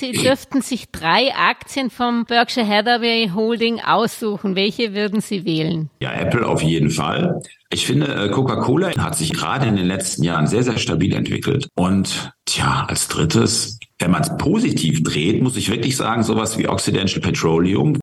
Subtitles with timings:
[0.00, 4.56] Sie dürften sich drei Aktien vom Berkshire Hathaway Holding aussuchen.
[4.56, 5.90] Welche würden Sie wählen?
[6.00, 7.42] Ja, Apple auf jeden Fall.
[7.68, 11.68] Ich finde, äh, Coca-Cola hat sich gerade in den letzten Jahren sehr, sehr stabil entwickelt.
[11.74, 16.66] Und tja, als drittes, wenn man es positiv dreht, muss ich wirklich sagen, sowas wie
[16.66, 17.98] Occidental Petroleum.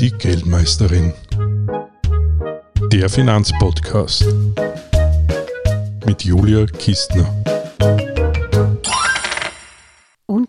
[0.00, 1.12] Die Geldmeisterin.
[2.90, 4.24] Der Finanzpodcast
[6.06, 7.30] mit Julia Kistner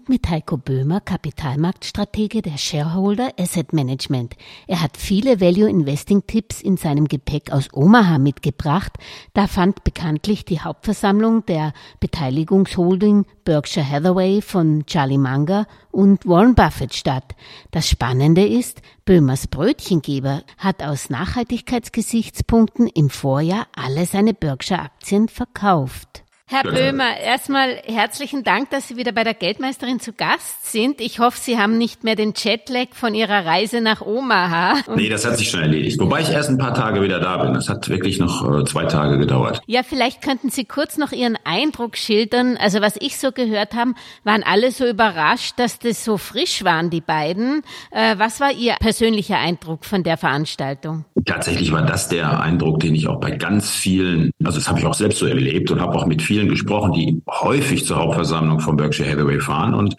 [0.09, 4.35] mit Heiko Böhmer, Kapitalmarktstratege der Shareholder Asset Management.
[4.67, 8.93] Er hat viele Value Investing Tipps in seinem Gepäck aus Omaha mitgebracht.
[9.33, 16.93] Da fand bekanntlich die Hauptversammlung der Beteiligungsholding Berkshire Hathaway von Charlie Munger und Warren Buffett
[16.93, 17.35] statt.
[17.71, 26.23] Das Spannende ist, Böhmers Brötchengeber hat aus Nachhaltigkeitsgesichtspunkten im Vorjahr alle seine Berkshire Aktien verkauft.
[26.49, 31.01] Herr Böhmer, erstmal herzlichen Dank, dass Sie wieder bei der Geldmeisterin zu Gast sind.
[31.01, 34.75] Ich hoffe, Sie haben nicht mehr den Jetlag von Ihrer Reise nach Omaha.
[34.95, 35.99] Nee, das hat sich schon erledigt.
[35.99, 37.53] Wobei ich erst ein paar Tage wieder da bin.
[37.53, 39.61] Das hat wirklich noch äh, zwei Tage gedauert.
[39.65, 42.55] Ja, vielleicht könnten Sie kurz noch Ihren Eindruck schildern.
[42.55, 43.91] Also was ich so gehört habe,
[44.23, 47.61] waren alle so überrascht, dass das so frisch waren, die beiden.
[47.91, 51.03] Äh, was war Ihr persönlicher Eindruck von der Veranstaltung?
[51.25, 54.85] Tatsächlich war das der Eindruck, den ich auch bei ganz vielen, also das habe ich
[54.85, 58.77] auch selbst so erlebt und habe auch mit vielen gesprochen, die häufig zur Hauptversammlung von
[58.77, 59.95] Berkshire Hathaway fahren und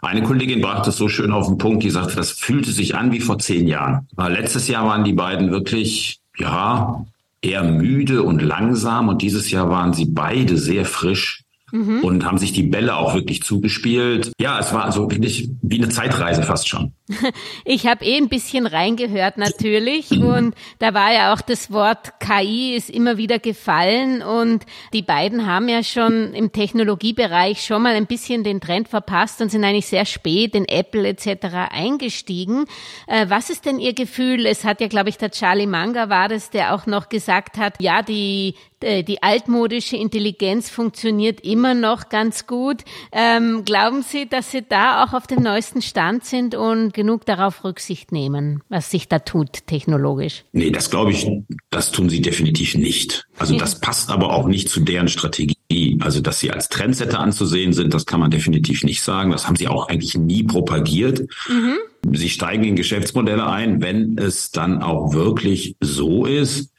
[0.00, 3.10] eine Kollegin brachte es so schön auf den Punkt, die sagte, das fühlte sich an
[3.10, 4.06] wie vor zehn Jahren.
[4.16, 7.04] Letztes Jahr waren die beiden wirklich, ja,
[7.42, 12.00] eher müde und langsam und dieses Jahr waren sie beide sehr frisch mhm.
[12.00, 14.32] und haben sich die Bälle auch wirklich zugespielt.
[14.40, 16.92] Ja, es war also wirklich wie eine Zeitreise fast schon.
[17.64, 22.74] Ich habe eh ein bisschen reingehört natürlich und da war ja auch das Wort KI
[22.74, 28.06] ist immer wieder gefallen und die beiden haben ja schon im Technologiebereich schon mal ein
[28.06, 31.70] bisschen den Trend verpasst und sind eigentlich sehr spät in Apple etc.
[31.70, 32.64] eingestiegen.
[33.06, 34.46] Äh, was ist denn Ihr Gefühl?
[34.46, 37.80] Es hat ja, glaube ich, der Charlie Munger war das, der auch noch gesagt hat,
[37.80, 42.84] ja, die äh, die altmodische Intelligenz funktioniert immer noch ganz gut.
[43.10, 47.62] Ähm, glauben Sie, dass Sie da auch auf dem neuesten Stand sind und genug darauf
[47.62, 50.42] Rücksicht nehmen, was sich da tut technologisch?
[50.50, 51.30] Nee, das glaube ich,
[51.70, 53.28] das tun sie definitiv nicht.
[53.38, 55.96] Also das passt aber auch nicht zu deren Strategie.
[56.00, 59.30] Also, dass sie als Trendsetter anzusehen sind, das kann man definitiv nicht sagen.
[59.30, 61.20] Das haben sie auch eigentlich nie propagiert.
[61.48, 61.76] Mhm.
[62.16, 66.72] Sie steigen in Geschäftsmodelle ein, wenn es dann auch wirklich so ist,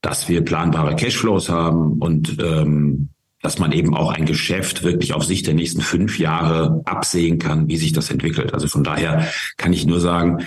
[0.00, 3.10] dass wir planbare Cashflows haben und ähm,
[3.42, 7.68] dass man eben auch ein Geschäft wirklich auf Sicht der nächsten fünf Jahre absehen kann,
[7.68, 8.52] wie sich das entwickelt.
[8.54, 10.44] Also von daher kann ich nur sagen,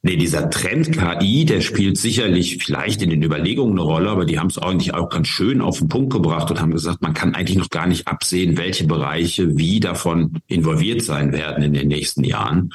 [0.00, 4.38] Nee, dieser Trend KI, der spielt sicherlich vielleicht in den Überlegungen eine Rolle, aber die
[4.38, 7.34] haben es eigentlich auch ganz schön auf den Punkt gebracht und haben gesagt, man kann
[7.34, 12.22] eigentlich noch gar nicht absehen, welche Bereiche wie davon involviert sein werden in den nächsten
[12.22, 12.70] Jahren.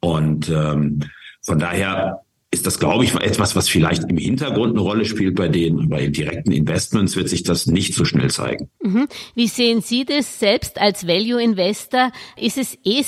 [0.00, 1.00] Und ähm,
[1.40, 2.20] von daher
[2.52, 6.02] ist das, glaube ich, etwas, was vielleicht im Hintergrund eine Rolle spielt bei den, bei
[6.02, 8.68] den direkten Investments wird sich das nicht so schnell zeigen.
[8.82, 9.06] Mhm.
[9.36, 12.10] Wie sehen Sie das selbst als Value Investor?
[12.36, 13.04] Ist es eh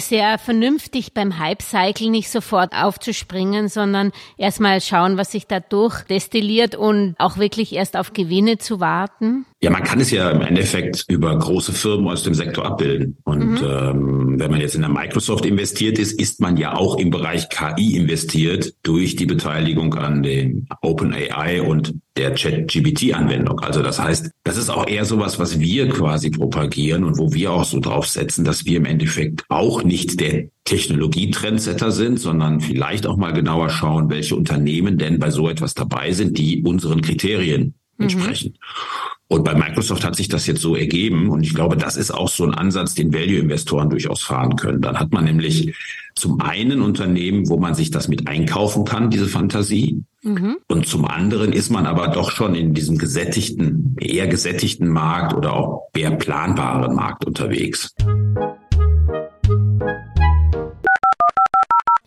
[0.00, 6.74] sehr vernünftig beim Hype Cycle nicht sofort aufzuspringen, sondern erstmal schauen, was sich dadurch destilliert
[6.74, 9.46] und auch wirklich erst auf Gewinne zu warten?
[9.60, 13.18] Ja, man kann es ja im Endeffekt über große Firmen aus dem Sektor abbilden.
[13.24, 13.68] Und mhm.
[13.68, 17.48] ähm, wenn man jetzt in der Microsoft investiert ist, ist man ja auch im Bereich
[17.48, 23.60] KI investiert durch die Beteiligung an den OpenAI und der Chat-GBT-Anwendung.
[23.60, 27.52] Also das heißt, das ist auch eher sowas, was wir quasi propagieren und wo wir
[27.52, 33.06] auch so drauf setzen, dass wir im Endeffekt auch nicht der Technologietrendsetter sind, sondern vielleicht
[33.06, 37.74] auch mal genauer schauen, welche Unternehmen denn bei so etwas dabei sind, die unseren Kriterien
[37.98, 38.04] mhm.
[38.04, 38.54] entsprechen.
[38.54, 39.18] Mhm.
[39.30, 41.28] Und bei Microsoft hat sich das jetzt so ergeben.
[41.28, 44.80] Und ich glaube, das ist auch so ein Ansatz, den Value-Investoren durchaus fahren können.
[44.80, 45.74] Dann hat man nämlich
[46.14, 50.02] zum einen Unternehmen, wo man sich das mit einkaufen kann, diese Fantasie.
[50.22, 50.56] Mhm.
[50.66, 55.52] Und zum anderen ist man aber doch schon in diesem gesättigten, eher gesättigten Markt oder
[55.52, 57.94] auch eher planbaren Markt unterwegs.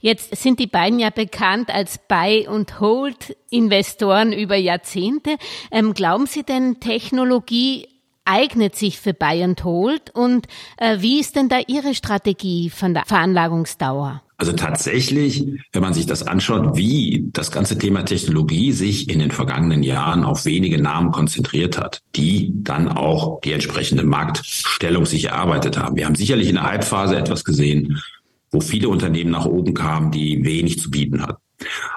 [0.02, 5.38] Jetzt sind die beiden ja bekannt als Buy- und Hold-Investoren über Jahrzehnte.
[5.72, 7.88] Ähm, glauben Sie denn, Technologie
[8.26, 10.10] eignet sich für Buy and Hold?
[10.14, 14.24] Und äh, wie ist denn da Ihre Strategie von der Veranlagungsdauer?
[14.38, 19.30] Also tatsächlich, wenn man sich das anschaut, wie das ganze Thema Technologie sich in den
[19.30, 25.78] vergangenen Jahren auf wenige Namen konzentriert hat, die dann auch die entsprechende Marktstellung sich erarbeitet
[25.78, 25.96] haben.
[25.96, 28.02] Wir haben sicherlich in der Halbphase etwas gesehen,
[28.52, 31.42] wo viele Unternehmen nach oben kamen, die wenig zu bieten hatten.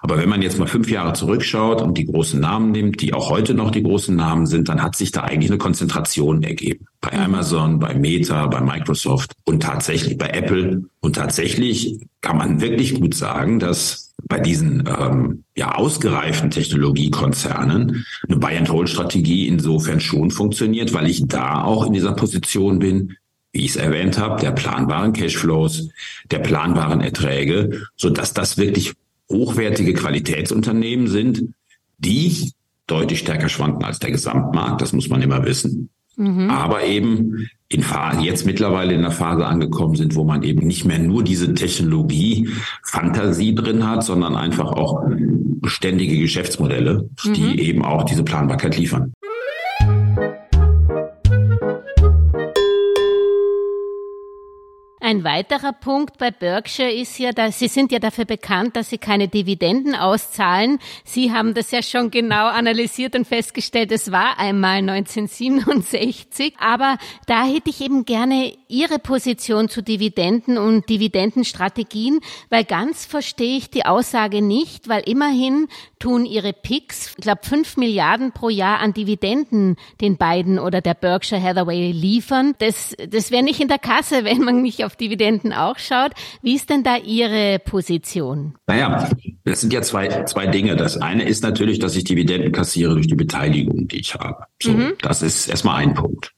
[0.03, 3.31] Aber wenn man jetzt mal fünf Jahre zurückschaut und die großen Namen nimmt, die auch
[3.31, 6.87] heute noch die großen Namen sind, dann hat sich da eigentlich eine Konzentration ergeben.
[7.01, 7.13] Bei.
[7.13, 10.85] Amazon, bei Meta, bei Microsoft und tatsächlich bei Apple.
[11.01, 18.37] Und tatsächlich kann man wirklich gut sagen, dass bei diesen ähm, ja ausgereiften Technologiekonzernen eine
[18.37, 23.17] Buy-and-Hold-Strategie insofern schon funktioniert, weil ich da auch in dieser Position bin,
[23.55, 25.89] wie ich es erwähnt habe, der planbaren Cashflows,
[26.31, 28.93] der planbaren Erträge, so dass das wirklich
[29.31, 31.55] hochwertige Qualitätsunternehmen sind,
[31.99, 32.53] die
[32.87, 34.83] deutlich stärker schwanken als der Gesamtmarkt.
[34.83, 35.89] Das muss man immer wissen.
[36.17, 36.51] Mhm.
[36.51, 40.85] Aber eben in Phase, jetzt mittlerweile in der Phase angekommen sind, wo man eben nicht
[40.85, 42.51] mehr nur diese Technologie
[42.83, 47.33] Fantasie drin hat, sondern einfach auch beständige Geschäftsmodelle, mhm.
[47.33, 49.13] die eben auch diese Planbarkeit liefern.
[55.07, 58.97] Ein weiterer Punkt bei Berkshire ist ja, dass Sie sind ja dafür bekannt, dass Sie
[58.97, 60.79] keine Dividenden auszahlen.
[61.05, 66.55] Sie haben das ja schon genau analysiert und festgestellt, es war einmal 1967.
[66.59, 66.97] Aber
[67.27, 73.69] da hätte ich eben gerne Ihre Position zu Dividenden und Dividendenstrategien, weil ganz verstehe ich
[73.69, 75.69] die Aussage nicht, weil immerhin
[75.99, 80.95] tun Ihre PICs, ich glaube, fünf Milliarden pro Jahr an Dividenden den beiden oder der
[80.95, 82.55] Berkshire Hathaway liefern.
[82.59, 86.13] Das, das wäre nicht in der Kasse, wenn man nicht auf Dividenden auch schaut.
[86.43, 88.55] Wie ist denn da Ihre Position?
[88.67, 89.11] Naja,
[89.45, 90.77] das sind ja zwei, zwei Dinge.
[90.77, 94.45] Das eine ist natürlich, dass ich Dividenden kassiere durch die Beteiligung, die ich habe.
[94.63, 94.95] So, mhm.
[95.01, 96.33] das ist erstmal ein Punkt.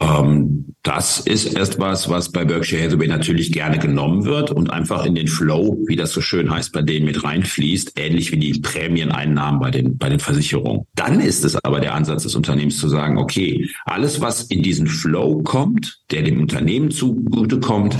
[0.00, 5.06] Ähm, das ist erst was, was bei Berkshire Hathaway natürlich gerne genommen wird und einfach
[5.06, 8.60] in den Flow, wie das so schön heißt, bei denen mit reinfließt, ähnlich wie die
[8.60, 10.82] Prämieneinnahmen bei den, bei den Versicherungen.
[10.94, 14.86] Dann ist es aber der Ansatz des Unternehmens zu sagen, okay, alles, was in diesen
[14.86, 17.96] Flow kommt, der dem Unternehmen zugutekommt,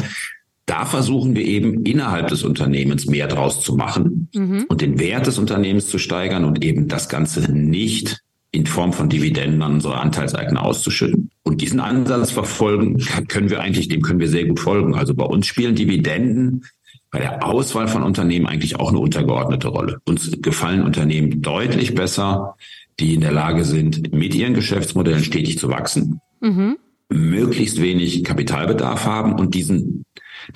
[0.66, 4.64] da versuchen wir eben innerhalb des Unternehmens mehr draus zu machen mhm.
[4.68, 8.23] und den Wert des Unternehmens zu steigern und eben das Ganze nicht
[8.54, 11.30] in Form von Dividenden an unsere Anteilseigner auszuschütten.
[11.42, 12.98] Und diesen Ansatz verfolgen
[13.28, 14.94] können wir eigentlich, dem können wir sehr gut folgen.
[14.94, 16.64] Also bei uns spielen Dividenden
[17.10, 20.00] bei der Auswahl von Unternehmen eigentlich auch eine untergeordnete Rolle.
[20.04, 22.56] Uns gefallen Unternehmen deutlich besser,
[22.98, 26.76] die in der Lage sind, mit ihren Geschäftsmodellen stetig zu wachsen, mhm.
[27.08, 30.04] möglichst wenig Kapitalbedarf haben und diesen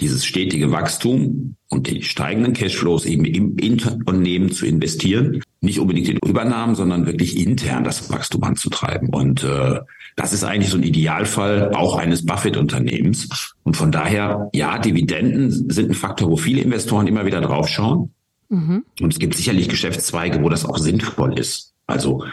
[0.01, 3.57] dieses stetige Wachstum und die steigenden Cashflows eben im
[4.05, 5.43] Unternehmen zu investieren.
[5.61, 9.09] Nicht unbedingt in Übernahmen, sondern wirklich intern das Wachstum anzutreiben.
[9.09, 9.81] Und äh,
[10.17, 13.55] das ist eigentlich so ein Idealfall auch eines Buffett-Unternehmens.
[13.65, 18.13] Und von daher, ja, Dividenden sind ein Faktor, wo viele Investoren immer wieder draufschauen.
[18.49, 18.85] Mhm.
[19.01, 21.75] Und es gibt sicherlich Geschäftszweige, wo das auch sinnvoll ist.
[21.87, 22.25] Also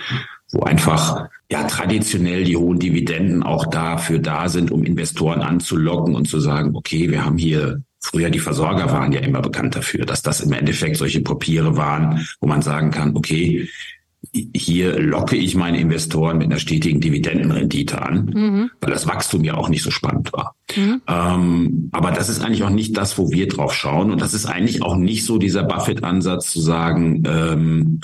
[0.52, 6.28] wo einfach ja traditionell die hohen Dividenden auch dafür da sind, um Investoren anzulocken und
[6.28, 10.22] zu sagen, okay, wir haben hier Früher die Versorger waren ja immer bekannt dafür, dass
[10.22, 13.68] das im Endeffekt solche Papiere waren, wo man sagen kann, okay,
[14.56, 18.72] hier locke ich meine Investoren mit einer stetigen Dividendenrendite an, mhm.
[18.80, 20.56] weil das Wachstum ja auch nicht so spannend war.
[20.76, 21.02] Mhm.
[21.08, 24.12] Ähm, aber das ist eigentlich auch nicht das, wo wir drauf schauen.
[24.12, 28.02] Und das ist eigentlich auch nicht so dieser Buffett-Ansatz zu sagen, ähm,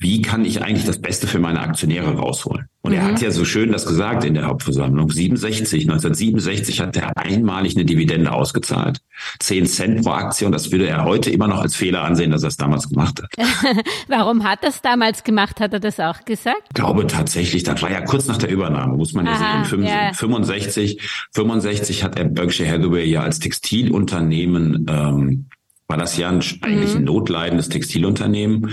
[0.00, 2.68] wie kann ich eigentlich das Beste für meine Aktionäre rausholen?
[2.82, 2.98] Und mhm.
[2.98, 5.10] er hat ja so schön das gesagt in der Hauptversammlung.
[5.10, 9.00] 67, 1967 hat er einmalig eine Dividende ausgezahlt.
[9.40, 12.44] 10 Cent pro Aktie und das würde er heute immer noch als Fehler ansehen, dass
[12.44, 13.30] er es damals gemacht hat.
[14.08, 15.58] Warum hat er es damals gemacht?
[15.58, 16.62] Hat er das auch gesagt?
[16.68, 19.82] Ich glaube tatsächlich, das war ja kurz nach der Übernahme, muss man ja Aha, sehen.
[19.82, 20.12] Ja.
[20.12, 25.46] 65, 65 hat er Berkshire Hathaway ja als Textilunternehmen ähm,
[25.88, 27.04] war das ja ein, eigentlich ein mhm.
[27.04, 28.70] notleidendes Textilunternehmen.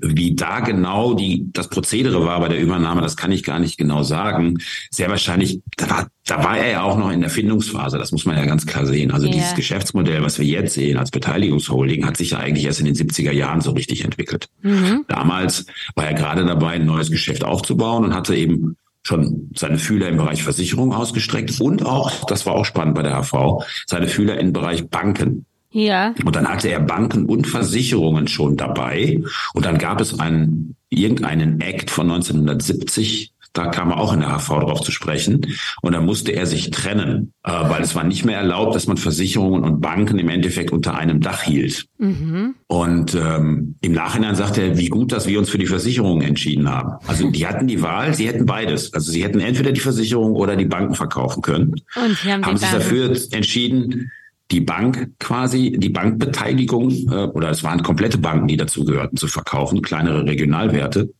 [0.00, 3.78] Wie da genau die, das Prozedere war bei der Übernahme, das kann ich gar nicht
[3.78, 4.58] genau sagen.
[4.90, 8.26] Sehr wahrscheinlich, da war, da war er ja auch noch in der Findungsphase, das muss
[8.26, 9.12] man ja ganz klar sehen.
[9.12, 9.36] Also yeah.
[9.36, 12.96] dieses Geschäftsmodell, was wir jetzt sehen als Beteiligungsholding, hat sich ja eigentlich erst in den
[12.96, 14.48] 70er Jahren so richtig entwickelt.
[14.62, 15.04] Mhm.
[15.06, 20.08] Damals war er gerade dabei, ein neues Geschäft aufzubauen und hatte eben schon seine Fühler
[20.08, 24.38] im Bereich Versicherung ausgestreckt und auch, das war auch spannend bei der HV, seine Fühler
[24.38, 26.14] im Bereich Banken ja.
[26.24, 29.22] Und dann hatte er Banken und Versicherungen schon dabei.
[29.54, 34.30] Und dann gab es einen, irgendeinen Act von 1970, da kam er auch in der
[34.38, 35.40] HV drauf zu sprechen.
[35.82, 38.96] Und da musste er sich trennen, äh, weil es war nicht mehr erlaubt, dass man
[38.96, 41.86] Versicherungen und Banken im Endeffekt unter einem Dach hielt.
[41.98, 42.54] Mhm.
[42.66, 46.68] Und ähm, im Nachhinein sagte er, wie gut, dass wir uns für die Versicherungen entschieden
[46.68, 47.04] haben.
[47.06, 48.92] Also die hatten die Wahl, sie hätten beides.
[48.94, 51.74] Also sie hätten entweder die Versicherung oder die Banken verkaufen können.
[51.96, 54.10] Und haben, haben sich dafür entschieden,
[54.50, 59.28] die Bank quasi, die Bankbeteiligung, äh, oder es waren komplette Banken, die dazu gehörten, zu
[59.28, 61.10] verkaufen, kleinere Regionalwerte.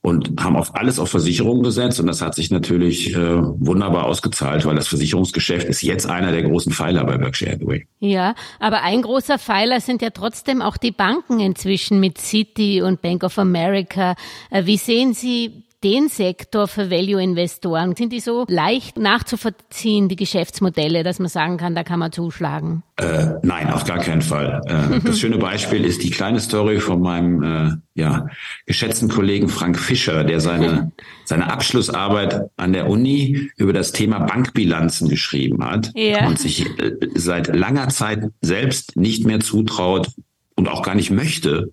[0.00, 4.64] und haben auf alles auf Versicherungen gesetzt und das hat sich natürlich äh, wunderbar ausgezahlt,
[4.64, 7.86] weil das Versicherungsgeschäft ist jetzt einer der großen Pfeiler bei Berkshire Hathaway.
[7.98, 13.02] Ja, aber ein großer Pfeiler sind ja trotzdem auch die Banken inzwischen mit Citi und
[13.02, 14.14] Bank of America.
[14.50, 17.94] Äh, wie sehen Sie den Sektor für Value-Investoren?
[17.94, 22.82] Sind die so leicht nachzuvollziehen, die Geschäftsmodelle, dass man sagen kann, da kann man zuschlagen?
[22.96, 24.60] Äh, nein, auf gar keinen Fall.
[24.66, 28.26] Äh, das schöne Beispiel ist die kleine Story von meinem äh, ja,
[28.66, 30.92] geschätzten Kollegen Frank Fischer, der seine,
[31.24, 36.26] seine Abschlussarbeit an der Uni über das Thema Bankbilanzen geschrieben hat ja.
[36.26, 40.08] und sich äh, seit langer Zeit selbst nicht mehr zutraut
[40.56, 41.72] und auch gar nicht möchte,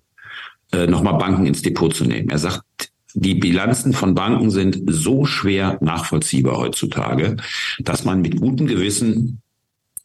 [0.72, 2.28] äh, nochmal Banken ins Depot zu nehmen.
[2.28, 7.36] Er sagt, die Bilanzen von Banken sind so schwer nachvollziehbar heutzutage,
[7.78, 9.40] dass man mit gutem Gewissen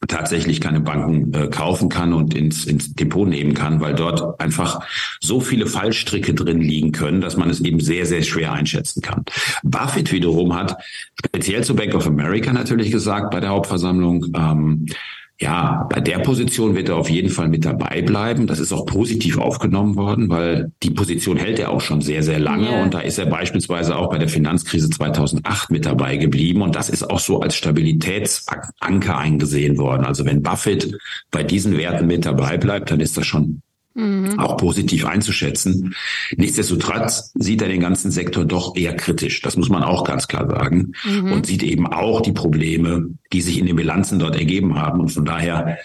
[0.08, 4.80] tatsächlich keine Banken äh, kaufen kann und ins, ins Depot nehmen kann, weil dort einfach
[5.20, 9.26] so viele Fallstricke drin liegen können, dass man es eben sehr, sehr schwer einschätzen kann.
[9.62, 10.78] Buffett wiederum hat
[11.26, 14.86] speziell zu Bank of America natürlich gesagt bei der Hauptversammlung, ähm,
[15.42, 18.46] ja, bei der Position wird er auf jeden Fall mit dabei bleiben.
[18.46, 22.38] Das ist auch positiv aufgenommen worden, weil die Position hält er auch schon sehr, sehr
[22.38, 22.70] lange.
[22.70, 22.84] Yeah.
[22.84, 26.62] Und da ist er beispielsweise auch bei der Finanzkrise 2008 mit dabei geblieben.
[26.62, 30.06] Und das ist auch so als Stabilitätsanker eingesehen worden.
[30.06, 30.96] Also wenn Buffett
[31.32, 33.64] bei diesen Werten mit dabei bleibt, dann ist das schon
[33.96, 34.38] mhm.
[34.38, 35.96] auch positiv einzuschätzen.
[36.36, 39.42] Nichtsdestotrotz sieht er den ganzen Sektor doch eher kritisch.
[39.42, 40.92] Das muss man auch ganz klar sagen.
[41.04, 41.32] Mhm.
[41.32, 45.00] Und sieht eben auch die Probleme, die sich in den Bilanzen dort ergeben haben.
[45.00, 45.78] Und von daher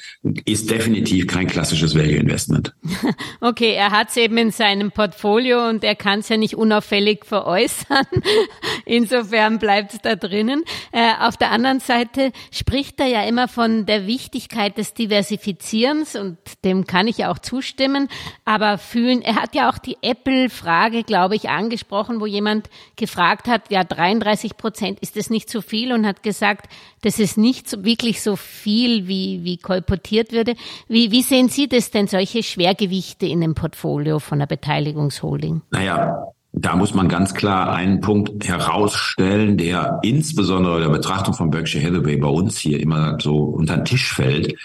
[0.45, 2.75] ist definitiv kein klassisches Value Investment.
[3.41, 7.25] Okay, er hat es eben in seinem Portfolio und er kann es ja nicht unauffällig
[7.25, 8.05] veräußern.
[8.85, 10.65] Insofern bleibt es da drinnen.
[10.91, 16.39] Äh, auf der anderen Seite spricht er ja immer von der Wichtigkeit des Diversifizierens und
[16.65, 18.09] dem kann ich ja auch zustimmen.
[18.45, 23.71] Aber fühlen, er hat ja auch die Apple-Frage, glaube ich, angesprochen, wo jemand gefragt hat,
[23.71, 25.93] ja, 33 Prozent, ist das nicht zu viel?
[25.93, 26.67] Und hat gesagt,
[27.07, 30.57] das ist nicht so, wirklich so viel, wie, wie kolportiert würde.
[30.89, 35.63] Wie, wie sehen Sie das denn, solche Schwergewichte in dem Portfolio von der Beteiligungsholding?
[35.71, 41.87] Naja, da muss man ganz klar einen Punkt herausstellen, der insbesondere der Betrachtung von Berkshire
[41.87, 44.57] Hathaway bei uns hier immer so unter den Tisch fällt.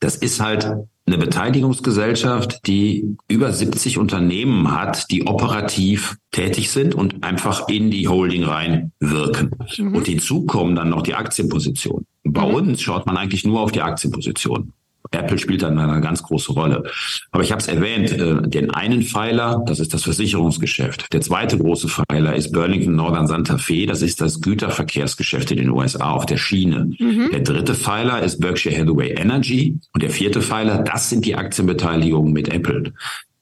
[0.00, 0.70] Das ist halt
[1.06, 8.08] eine Beteiligungsgesellschaft, die über 70 Unternehmen hat, die operativ tätig sind und einfach in die
[8.08, 9.52] Holding rein wirken.
[9.78, 9.94] Mhm.
[9.94, 12.06] Und hinzu kommen dann noch die Aktienpositionen.
[12.24, 12.54] Bei mhm.
[12.54, 14.72] uns schaut man eigentlich nur auf die Aktienposition.
[15.10, 16.84] Apple spielt dann eine ganz große Rolle.
[17.30, 21.12] Aber ich habe es erwähnt, äh, den einen Pfeiler, das ist das Versicherungsgeschäft.
[21.12, 25.70] Der zweite große Pfeiler ist Burlington Northern Santa Fe, das ist das Güterverkehrsgeschäft in den
[25.70, 26.90] USA auf der Schiene.
[26.98, 27.30] Mhm.
[27.32, 32.32] Der dritte Pfeiler ist Berkshire Hathaway Energy und der vierte Pfeiler, das sind die Aktienbeteiligungen
[32.32, 32.92] mit Apple.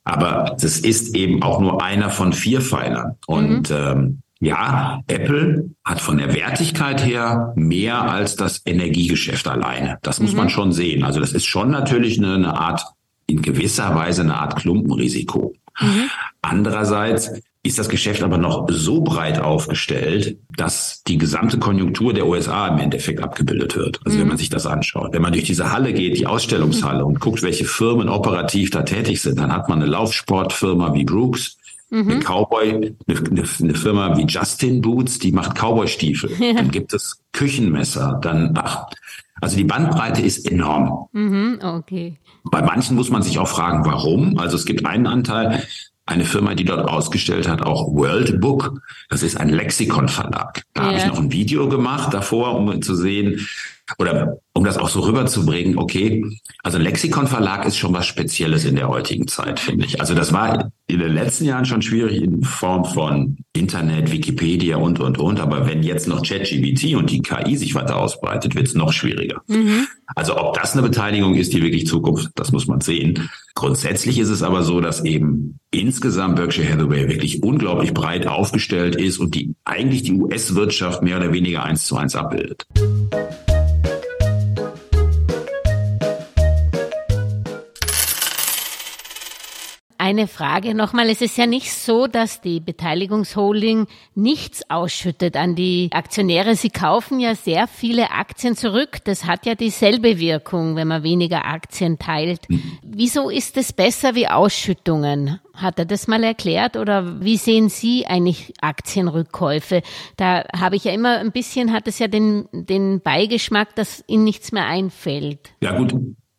[0.04, 3.16] Aber das ist eben auch nur einer von vier Pfeilern.
[3.26, 3.76] Und mhm.
[3.76, 9.98] ähm, ja, Apple hat von der Wertigkeit her mehr als das Energiegeschäft alleine.
[10.02, 10.36] Das muss mhm.
[10.36, 11.02] man schon sehen.
[11.02, 12.84] Also das ist schon natürlich eine, eine, Art,
[13.26, 15.54] in gewisser Weise eine Art Klumpenrisiko.
[15.80, 16.10] Mhm.
[16.42, 17.32] Andererseits
[17.62, 22.78] ist das Geschäft aber noch so breit aufgestellt, dass die gesamte Konjunktur der USA im
[22.78, 24.00] Endeffekt abgebildet wird.
[24.04, 24.22] Also mhm.
[24.22, 25.14] wenn man sich das anschaut.
[25.14, 29.22] Wenn man durch diese Halle geht, die Ausstellungshalle und guckt, welche Firmen operativ da tätig
[29.22, 31.56] sind, dann hat man eine Laufsportfirma wie Brooks,
[31.90, 32.10] Mhm.
[32.10, 32.96] Eine Cowboy, eine,
[33.60, 36.30] eine, Firma wie Justin Boots, die macht Cowboy-Stiefel.
[36.44, 36.54] Ja.
[36.54, 38.86] Dann gibt es Küchenmesser, dann, ach,
[39.40, 41.08] also die Bandbreite ist enorm.
[41.12, 42.18] Mhm, okay.
[42.44, 44.38] Bei manchen muss man sich auch fragen, warum.
[44.38, 45.62] Also es gibt einen Anteil,
[46.06, 48.80] eine Firma, die dort ausgestellt hat, auch World Book.
[49.08, 50.62] Das ist ein Lexikon-Verlag.
[50.74, 50.88] Da ja.
[50.88, 53.46] habe ich noch ein Video gemacht davor, um zu sehen,
[53.98, 56.24] oder um das auch so rüberzubringen, okay,
[56.62, 60.00] also Lexikon Verlag ist schon was Spezielles in der heutigen Zeit, finde ich.
[60.00, 65.00] Also das war in den letzten Jahren schon schwierig in Form von Internet, Wikipedia und,
[65.00, 65.40] und, und.
[65.40, 69.42] Aber wenn jetzt noch ChatGBT und die KI sich weiter ausbreitet, wird es noch schwieriger.
[69.48, 69.86] Mhm.
[70.14, 73.28] Also ob das eine Beteiligung ist, die wirklich Zukunft, das muss man sehen.
[73.54, 79.18] Grundsätzlich ist es aber so, dass eben insgesamt Berkshire Hathaway wirklich unglaublich breit aufgestellt ist
[79.18, 82.66] und die eigentlich die US-Wirtschaft mehr oder weniger eins zu eins abbildet.
[90.14, 91.10] Eine Frage nochmal.
[91.10, 96.54] Es ist ja nicht so, dass die Beteiligungsholding nichts ausschüttet an die Aktionäre.
[96.54, 98.98] Sie kaufen ja sehr viele Aktien zurück.
[99.06, 102.42] Das hat ja dieselbe Wirkung, wenn man weniger Aktien teilt.
[102.84, 105.40] Wieso ist es besser wie Ausschüttungen?
[105.52, 109.82] Hat er das mal erklärt oder wie sehen Sie eigentlich Aktienrückkäufe?
[110.16, 114.22] Da habe ich ja immer ein bisschen, hat es ja den, den Beigeschmack, dass Ihnen
[114.22, 115.54] nichts mehr einfällt.
[115.60, 115.92] Ja gut,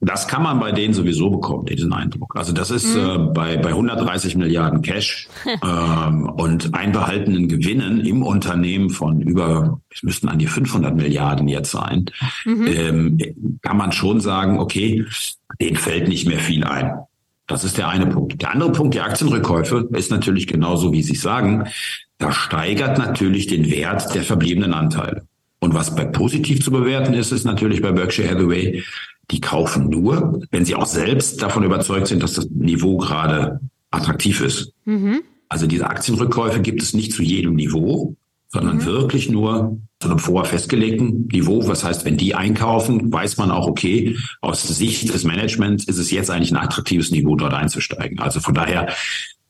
[0.05, 2.35] Das kann man bei denen sowieso bekommen, diesen Eindruck.
[2.35, 3.01] Also das ist mhm.
[3.01, 5.27] äh, bei, bei 130 Milliarden Cash
[5.63, 11.71] ähm, und einbehaltenen Gewinnen im Unternehmen von über, es müssten an die 500 Milliarden jetzt
[11.71, 12.05] sein,
[12.45, 12.67] mhm.
[12.67, 13.17] ähm,
[13.61, 15.05] kann man schon sagen, okay,
[15.59, 16.99] denen fällt nicht mehr viel ein.
[17.47, 18.41] Das ist der eine Punkt.
[18.41, 21.67] Der andere Punkt, die Aktienrückkäufe, ist natürlich genauso, wie Sie sagen.
[22.17, 25.27] Da steigert natürlich den Wert der verbliebenen Anteile.
[25.59, 28.83] Und was bei positiv zu bewerten ist, ist natürlich bei Berkshire Hathaway,
[29.31, 33.59] die kaufen nur, wenn sie auch selbst davon überzeugt sind, dass das Niveau gerade
[33.91, 34.73] attraktiv ist.
[34.85, 35.21] Mhm.
[35.49, 38.15] Also diese Aktienrückkäufe gibt es nicht zu jedem Niveau,
[38.49, 38.85] sondern mhm.
[38.85, 41.67] wirklich nur zu einem vorher festgelegten Niveau.
[41.67, 46.11] Was heißt, wenn die einkaufen, weiß man auch, okay, aus Sicht des Managements ist es
[46.11, 48.19] jetzt eigentlich ein attraktives Niveau, dort einzusteigen.
[48.19, 48.87] Also von daher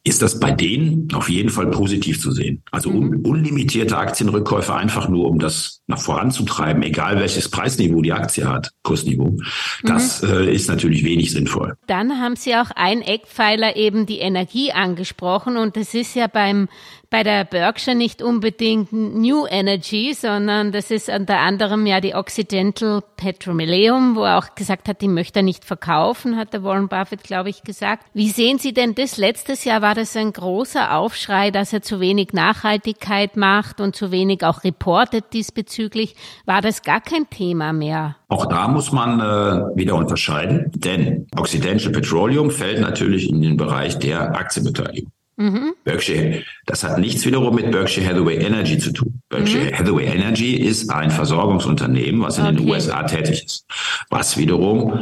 [0.06, 2.62] ist das bei denen auf jeden Fall positiv zu sehen.
[2.72, 3.26] Also un mhm.
[3.26, 9.36] unlimitierte Aktienrückkäufe einfach nur, um das nach voranzutreiben, egal welches Preisniveau die Aktie hat, Kursniveau.
[9.84, 10.30] Das mhm.
[10.30, 11.76] äh, ist natürlich wenig sinnvoll.
[11.88, 16.68] Dann haben Sie auch ein Eckpfeiler eben die Energie angesprochen und das ist ja beim
[17.10, 23.02] bei der Berkshire nicht unbedingt New Energy, sondern das ist unter anderem ja die Occidental
[23.18, 27.24] Petroleum, wo er auch gesagt hat, die möchte er nicht verkaufen, hat der Warren Buffett,
[27.24, 28.06] glaube ich, gesagt.
[28.14, 29.18] Wie sehen Sie denn das?
[29.18, 34.12] Letztes Jahr war das ein großer Aufschrei, dass er zu wenig Nachhaltigkeit macht und zu
[34.12, 36.16] wenig auch reportet diesbezüglich.
[36.46, 38.16] War das gar kein Thema mehr?
[38.28, 44.00] Auch da muss man äh, wieder unterscheiden, denn Occidental Petroleum fällt natürlich in den Bereich
[44.00, 45.12] der Aktienbeteiligung.
[45.38, 45.74] Mhm.
[45.84, 49.22] Berkshire, das hat nichts wiederum mit Berkshire Hathaway Energy zu tun.
[49.30, 49.78] Berkshire mhm.
[49.78, 52.56] Hathaway Energy ist ein Versorgungsunternehmen, was in okay.
[52.56, 53.66] den USA tätig ist,
[54.10, 55.02] was wiederum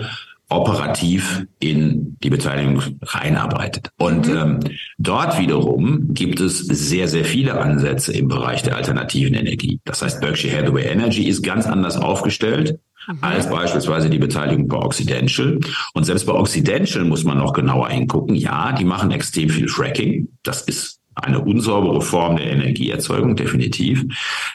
[0.50, 3.90] operativ in die Beteiligung reinarbeitet.
[3.98, 4.38] Und mhm.
[4.38, 4.60] ähm,
[4.98, 9.80] dort wiederum gibt es sehr, sehr viele Ansätze im Bereich der alternativen Energie.
[9.86, 12.80] Das heißt, Berkshire Hathaway Energy ist ganz anders aufgestellt.
[13.22, 15.60] Als beispielsweise die Beteiligung bei Occidental.
[15.94, 18.36] Und selbst bei Occidental muss man noch genauer hingucken.
[18.36, 20.30] Ja, die machen extrem viel Fracking.
[20.44, 24.06] Das ist eine unsaubere Form der Energieerzeugung, definitiv.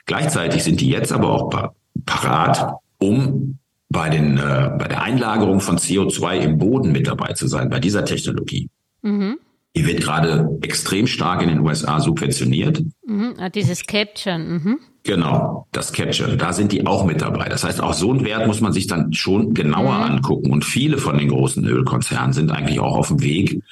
[0.07, 1.71] Gleichzeitig sind die jetzt aber auch
[2.05, 7.47] parat, um bei, den, äh, bei der Einlagerung von CO2 im Boden mit dabei zu
[7.47, 8.69] sein, bei dieser Technologie.
[9.02, 9.38] Mhm.
[9.76, 12.83] Die wird gerade extrem stark in den USA subventioniert.
[13.07, 13.35] Mhm.
[13.38, 14.38] Ah, dieses Capture.
[14.38, 14.81] Mhm.
[15.09, 16.37] Genau, das Capture.
[16.37, 17.49] Da sind die auch mit dabei.
[17.49, 20.17] Das heißt, auch so einen Wert muss man sich dann schon genauer mhm.
[20.17, 20.50] angucken.
[20.50, 23.62] Und viele von den großen Ölkonzernen sind eigentlich auch auf dem Weg,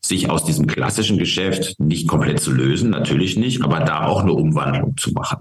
[0.00, 4.32] sich aus diesem klassischen Geschäft nicht komplett zu lösen, natürlich nicht, aber da auch eine
[4.32, 5.40] Umwandlung zu machen.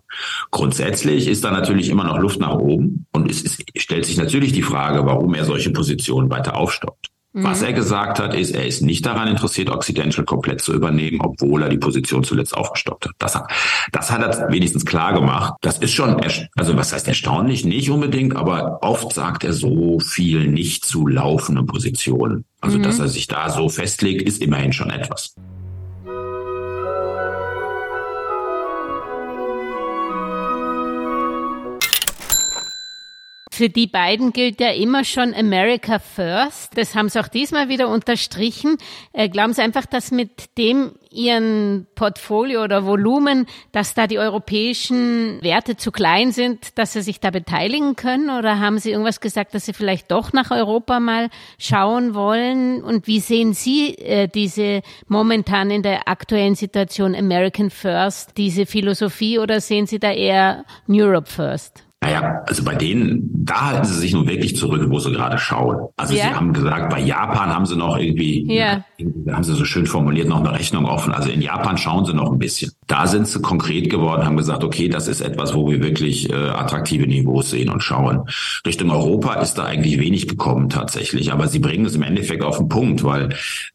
[0.52, 4.52] Grundsätzlich ist da natürlich immer noch Luft nach oben und es, es stellt sich natürlich
[4.52, 7.08] die Frage, warum er solche Positionen weiter aufstockt.
[7.44, 11.62] Was er gesagt hat, ist, er ist nicht daran interessiert, Occidental komplett zu übernehmen, obwohl
[11.62, 13.12] er die Position zuletzt aufgestockt hat.
[13.20, 13.52] Das hat,
[13.92, 15.54] das hat er wenigstens klar gemacht.
[15.62, 16.20] Das ist schon,
[16.56, 17.66] also was heißt erstaunlich?
[17.66, 22.46] Nicht unbedingt, aber oft sagt er so viel nicht zu laufenden Positionen.
[22.60, 22.84] Also, mhm.
[22.84, 25.36] dass er sich da so festlegt, ist immerhin schon etwas.
[33.58, 36.78] Für die beiden gilt ja immer schon America First.
[36.78, 38.78] Das haben sie auch diesmal wieder unterstrichen.
[39.14, 45.42] Äh, glauben Sie einfach, dass mit dem Ihren Portfolio oder Volumen, dass da die europäischen
[45.42, 48.30] Werte zu klein sind, dass Sie sich da beteiligen können?
[48.30, 52.84] Oder haben Sie irgendwas gesagt, dass Sie vielleicht doch nach Europa mal schauen wollen?
[52.84, 59.40] Und wie sehen Sie äh, diese momentan in der aktuellen Situation American First, diese Philosophie,
[59.40, 61.87] oder sehen Sie da eher Europe First?
[62.00, 65.88] Naja, also bei denen, da halten sie sich nun wirklich zurück, wo sie gerade schauen.
[65.98, 66.26] Also ja.
[66.26, 68.46] sie haben gesagt, bei Japan haben sie noch irgendwie,
[69.26, 71.12] da haben sie so schön formuliert, noch eine Rechnung offen.
[71.12, 72.72] Also in Japan schauen sie noch ein bisschen.
[72.86, 76.36] Da sind sie konkret geworden, haben gesagt, okay, das ist etwas, wo wir wirklich äh,
[76.36, 78.26] attraktive Niveaus sehen und schauen.
[78.66, 82.58] Richtung Europa ist da eigentlich wenig gekommen tatsächlich, aber sie bringen es im Endeffekt auf
[82.58, 83.30] den Punkt, weil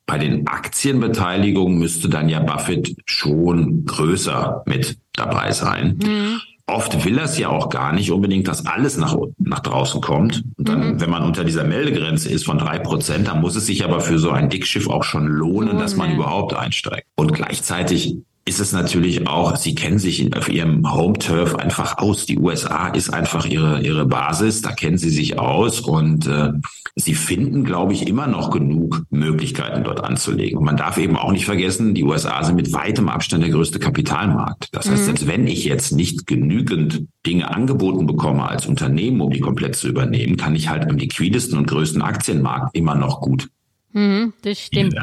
[0.06, 5.98] bei den Aktienbeteiligungen müsste dann ja Buffett schon größer mit dabei sein.
[6.00, 6.40] Mhm.
[6.66, 10.44] Oft will das ja auch gar nicht unbedingt, dass alles nach, nach draußen kommt.
[10.56, 11.00] Und dann, mhm.
[11.00, 14.18] wenn man unter dieser Meldegrenze ist von drei Prozent, dann muss es sich aber für
[14.18, 17.06] so ein Dickschiff auch schon lohnen, dass man überhaupt einsteigt.
[17.16, 22.26] Und gleichzeitig ist es natürlich auch, sie kennen sich auf ihrem Home-Turf einfach aus.
[22.26, 26.50] Die USA ist einfach ihre, ihre Basis, da kennen sie sich aus und äh,
[26.96, 30.58] sie finden, glaube ich, immer noch genug Möglichkeiten dort anzulegen.
[30.58, 33.78] Und man darf eben auch nicht vergessen, die USA sind mit weitem Abstand der größte
[33.78, 34.70] Kapitalmarkt.
[34.72, 35.06] Das heißt, mhm.
[35.06, 39.86] selbst wenn ich jetzt nicht genügend Dinge angeboten bekomme als Unternehmen, um die komplett zu
[39.86, 43.48] übernehmen, kann ich halt im liquidesten und größten Aktienmarkt immer noch gut.
[43.92, 44.96] Mhm, das stimmt.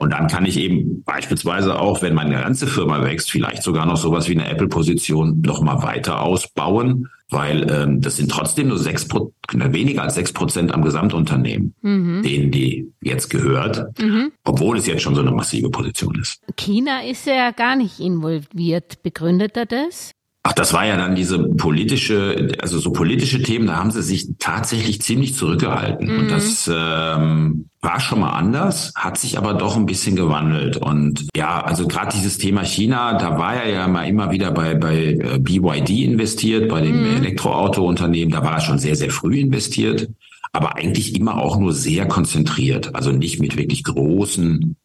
[0.00, 3.98] Und dann kann ich eben beispielsweise auch, wenn meine ganze Firma wächst, vielleicht sogar noch
[3.98, 9.06] sowas wie eine Apple-Position noch mal weiter ausbauen, weil ähm, das sind trotzdem nur sechs
[9.06, 12.22] Pro weniger als sechs Prozent am Gesamtunternehmen, mhm.
[12.22, 14.32] denen die jetzt gehört, mhm.
[14.42, 16.40] obwohl es jetzt schon so eine massive Position ist.
[16.56, 19.02] China ist ja gar nicht involviert.
[19.02, 20.12] Begründet er das?
[20.42, 24.36] Ach, das war ja dann diese politische, also so politische Themen, da haben sie sich
[24.38, 26.10] tatsächlich ziemlich zurückgehalten.
[26.10, 26.18] Mhm.
[26.18, 30.78] Und das ähm, war schon mal anders, hat sich aber doch ein bisschen gewandelt.
[30.78, 34.74] Und ja, also gerade dieses Thema China, da war er ja mal immer wieder bei,
[34.74, 37.16] bei äh, BYD investiert, bei dem mhm.
[37.16, 40.08] Elektroauto-Unternehmen, da war er schon sehr, sehr früh investiert,
[40.52, 44.76] aber eigentlich immer auch nur sehr konzentriert, also nicht mit wirklich großen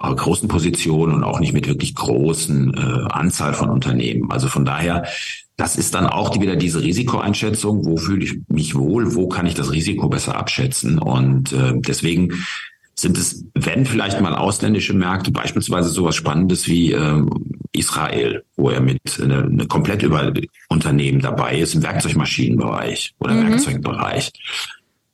[0.00, 4.30] großen Positionen und auch nicht mit wirklich großen äh, Anzahl von Unternehmen.
[4.30, 5.04] Also von daher,
[5.56, 7.84] das ist dann auch die, wieder diese Risikoeinschätzung.
[7.84, 9.14] Wo fühle ich mich wohl?
[9.14, 10.98] Wo kann ich das Risiko besser abschätzen?
[10.98, 12.32] Und äh, deswegen
[12.94, 17.22] sind es, wenn vielleicht mal ausländische Märkte, beispielsweise sowas Spannendes wie äh,
[17.72, 20.32] Israel, wo er mit eine, eine komplett über
[20.68, 23.50] Unternehmen dabei ist im Werkzeugmaschinenbereich oder mhm.
[23.50, 24.32] Werkzeugbereich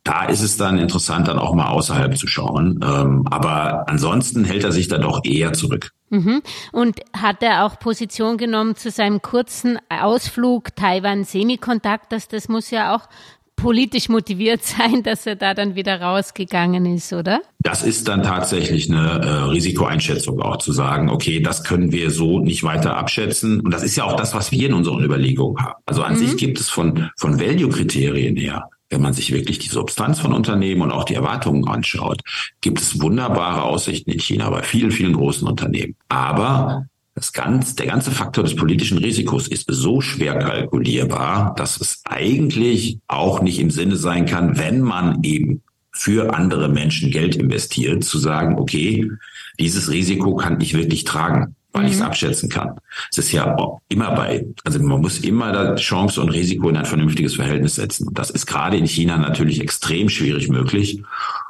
[0.06, 2.80] da ist es dann interessant, dann auch mal außerhalb zu schauen.
[2.82, 5.90] Ähm, aber ansonsten hält er sich da doch eher zurück.
[6.10, 6.42] Mhm.
[6.70, 12.28] Und hat er auch Position genommen zu seinem kurzen Ausflug Taiwan Semiconductors?
[12.28, 13.08] Das muss ja auch
[13.56, 17.40] politisch motiviert sein, dass er da dann wieder rausgegangen ist, oder?
[17.58, 22.38] Das ist dann tatsächlich eine äh, Risikoeinschätzung auch zu sagen, okay, das können wir so
[22.38, 23.58] nicht weiter abschätzen.
[23.58, 25.82] Und das ist ja auch das, was wir in unseren Überlegungen haben.
[25.84, 26.18] Also an mhm.
[26.18, 30.82] sich gibt es von, von Value-Kriterien her wenn man sich wirklich die Substanz von Unternehmen
[30.82, 32.20] und auch die Erwartungen anschaut,
[32.60, 35.96] gibt es wunderbare Aussichten in China bei vielen, vielen großen Unternehmen.
[36.08, 42.02] Aber das ganz, der ganze Faktor des politischen Risikos ist so schwer kalkulierbar, dass es
[42.04, 48.04] eigentlich auch nicht im Sinne sein kann, wenn man eben für andere Menschen Geld investiert,
[48.04, 49.10] zu sagen, okay,
[49.58, 52.76] dieses Risiko kann ich wirklich tragen weil ich es abschätzen kann.
[53.10, 53.56] Es ist ja
[53.88, 58.08] immer bei, also man muss immer da Chance und Risiko in ein vernünftiges Verhältnis setzen.
[58.12, 61.02] Das ist gerade in China natürlich extrem schwierig möglich.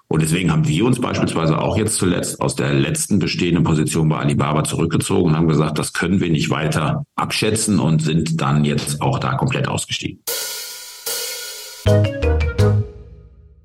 [0.08, 4.18] Und deswegen haben wir uns beispielsweise auch jetzt zuletzt aus der letzten bestehenden Position bei
[4.18, 9.00] Alibaba zurückgezogen und haben gesagt, das können wir nicht weiter abschätzen und sind dann jetzt
[9.00, 10.20] auch da komplett ausgestiegen.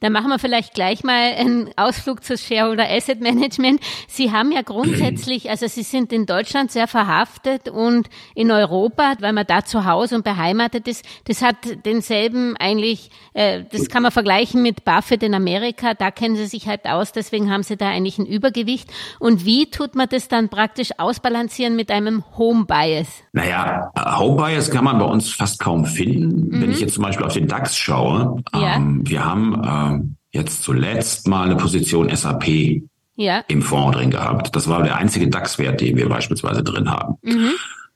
[0.02, 3.82] Dann machen wir vielleicht gleich mal einen Ausflug zu Shareholder Asset Management.
[4.08, 9.32] Sie haben ja grundsätzlich, also Sie sind in Deutschland sehr verhaftet und in Europa, weil
[9.32, 14.12] man da zu Hause und beheimatet ist, das hat denselben eigentlich, äh, das kann man
[14.12, 17.90] vergleichen mit Buffett in Amerika, da kennen Sie sich halt aus, deswegen haben Sie da
[17.90, 18.90] eigentlich ein Übergewicht.
[19.20, 23.08] Und wie tut man das dann praktisch ausbalancieren mit einem Home Bias?
[23.34, 26.48] Naja, Home Bias kann man bei uns fast kaum finden.
[26.48, 26.62] Mhm.
[26.62, 28.78] Wenn ich jetzt zum Beispiel auf den DAX schaue, ja.
[28.78, 29.91] ähm, wir haben äh,
[30.32, 32.82] jetzt zuletzt mal eine Position SAP
[33.16, 33.44] ja.
[33.48, 34.56] im Fonds drin gehabt.
[34.56, 37.16] Das war der einzige DAX-Wert, den wir beispielsweise drin haben.
[37.22, 37.52] Mhm.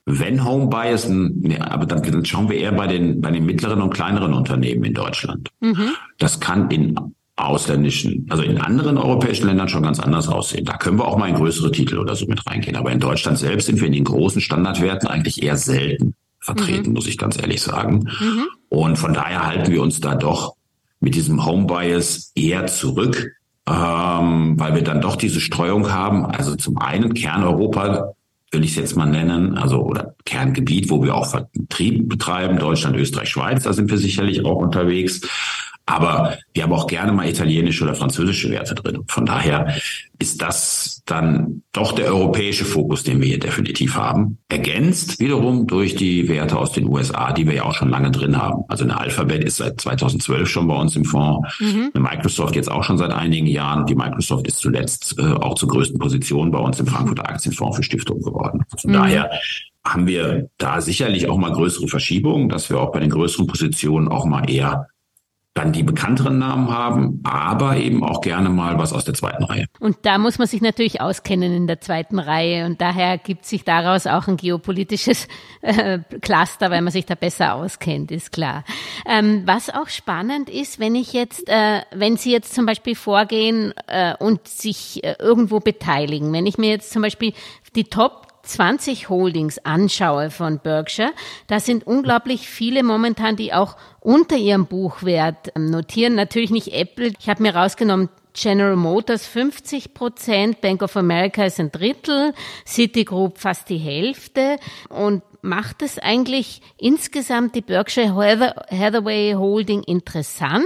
[0.05, 3.81] Wenn Home Bias, nee, aber dann, dann, schauen wir eher bei den, bei den mittleren
[3.81, 5.49] und kleineren Unternehmen in Deutschland.
[5.62, 5.89] Mhm.
[6.19, 6.95] Das kann in
[7.38, 10.63] ausländischen, also in anderen europäischen Ländern schon ganz anders aussehen.
[10.63, 12.75] Da können wir auch mal in größere Titel oder so mit reingehen.
[12.75, 16.93] Aber in Deutschland selbst sind wir in den großen Standardwerten eigentlich eher selten vertreten, mhm.
[16.93, 18.08] muss ich ganz ehrlich sagen.
[18.21, 18.45] Mhm.
[18.69, 20.55] Und von daher halten wir uns da doch
[20.99, 23.34] mit diesem Home Bias eher zurück,
[23.67, 26.25] ähm, weil wir dann doch diese Streuung haben.
[26.25, 28.13] Also zum einen Kerneuropa
[28.51, 32.95] will ich es jetzt mal nennen, also oder Kerngebiet, wo wir auch Vertrieb betreiben, Deutschland,
[32.95, 35.21] Österreich, Schweiz, da sind wir sicherlich auch unterwegs.
[35.86, 39.04] Aber wir haben auch gerne mal italienische oder französische Werte drin.
[39.08, 39.76] Von daher
[40.17, 44.39] ist das dann doch der europäische Fokus, den wir hier definitiv haben.
[44.50, 48.41] Ergänzt wiederum durch die Werte aus den USA, die wir ja auch schon lange drin
[48.41, 48.63] haben.
[48.67, 51.60] Also eine Alphabet ist seit 2012 schon bei uns im Fonds.
[51.60, 51.91] Mhm.
[51.93, 53.86] Eine Microsoft jetzt auch schon seit einigen Jahren.
[53.86, 57.84] Die Microsoft ist zuletzt äh, auch zur größten Position bei uns im Frankfurter Aktienfonds für
[57.84, 58.63] Stiftungen geworden.
[58.80, 58.95] Von mhm.
[58.95, 59.30] daher
[59.86, 64.08] haben wir da sicherlich auch mal größere Verschiebungen, dass wir auch bei den größeren Positionen
[64.08, 64.88] auch mal eher
[65.55, 69.65] dann die bekannteren Namen haben, aber eben auch gerne mal was aus der zweiten Reihe.
[69.79, 73.63] Und da muss man sich natürlich auskennen in der zweiten Reihe und daher gibt sich
[73.63, 75.29] daraus auch ein geopolitisches
[75.61, 78.65] äh, Cluster, weil man sich da besser auskennt, ist klar.
[79.07, 83.73] Ähm, was auch spannend ist, wenn ich jetzt, äh, wenn Sie jetzt zum Beispiel vorgehen
[83.87, 87.31] äh, und sich äh, irgendwo beteiligen, wenn ich mir jetzt zum Beispiel
[87.77, 91.13] die Top 20 Holdings anschaue von Berkshire,
[91.47, 96.15] da sind unglaublich viele momentan, die auch unter ihrem Buchwert ähm, notieren.
[96.15, 97.13] Natürlich nicht Apple.
[97.19, 102.34] Ich habe mir rausgenommen, General Motors 50 Prozent, Bank of America ist ein Drittel,
[102.65, 104.58] Citigroup fast die Hälfte
[104.89, 108.15] und macht es eigentlich insgesamt die Berkshire
[108.69, 110.65] Hathaway Holding interessant?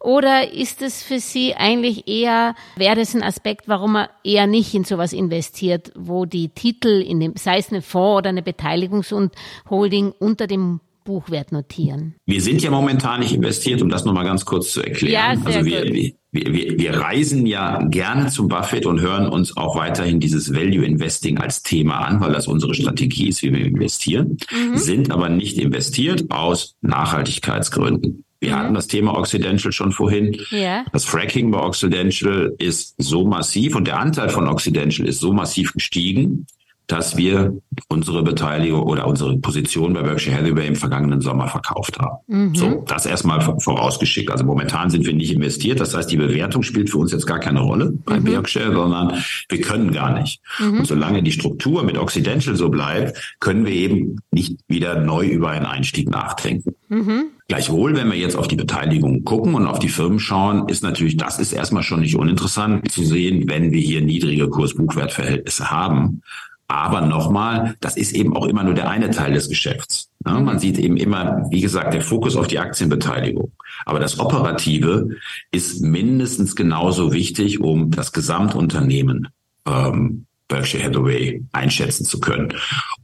[0.00, 4.74] Oder ist es für Sie eigentlich eher, wäre das ein Aspekt, warum man eher nicht
[4.74, 9.12] in sowas investiert, wo die Titel in dem, sei es eine Fonds oder eine Beteiligungs-
[9.12, 9.34] und
[9.68, 12.14] Holding unter dem Buchwert notieren?
[12.26, 15.38] Wir sind ja momentan nicht investiert, um das nochmal ganz kurz zu erklären.
[15.38, 19.76] Ja, also wir, wir, wir, wir reisen ja gerne zum Buffett und hören uns auch
[19.76, 24.38] weiterhin dieses Value Investing als Thema an, weil das unsere Strategie ist, wie wir investieren,
[24.50, 24.76] mhm.
[24.76, 28.24] sind aber nicht investiert aus Nachhaltigkeitsgründen.
[28.40, 28.56] Wir mhm.
[28.56, 30.36] hatten das Thema Occidental schon vorhin.
[30.50, 30.84] Ja.
[30.92, 35.72] Das Fracking bei Occidental ist so massiv und der Anteil von Occidental ist so massiv
[35.72, 36.46] gestiegen,
[36.86, 37.56] dass wir
[37.88, 42.18] unsere Beteiligung oder unsere Position bei Berkshire Hathaway im vergangenen Sommer verkauft haben.
[42.26, 42.54] Mhm.
[42.54, 44.30] So, das erstmal vorausgeschickt.
[44.30, 45.80] Also momentan sind wir nicht investiert.
[45.80, 48.24] Das heißt, die Bewertung spielt für uns jetzt gar keine Rolle bei mhm.
[48.24, 50.40] Berkshire, sondern wir können gar nicht.
[50.58, 50.80] Mhm.
[50.80, 55.50] Und solange die Struktur mit Occidental so bleibt, können wir eben nicht wieder neu über
[55.50, 56.74] einen Einstieg nachdenken.
[56.88, 57.24] Mhm.
[57.48, 61.18] Gleichwohl, wenn wir jetzt auf die Beteiligung gucken und auf die Firmen schauen, ist natürlich,
[61.18, 66.22] das ist erstmal schon nicht uninteressant zu sehen, wenn wir hier niedrige Kurs-Buchwert-Verhältnisse haben.
[66.68, 70.10] Aber nochmal, das ist eben auch immer nur der eine Teil des Geschäfts.
[70.26, 73.52] Ja, man sieht eben immer, wie gesagt, der Fokus auf die Aktienbeteiligung.
[73.84, 75.10] Aber das Operative
[75.50, 79.28] ist mindestens genauso wichtig, um das Gesamtunternehmen
[79.66, 82.52] ähm, Berkshire Hathaway einschätzen zu können.